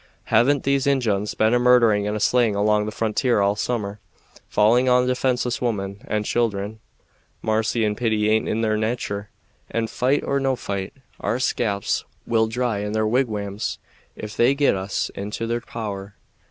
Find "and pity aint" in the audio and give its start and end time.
7.85-8.49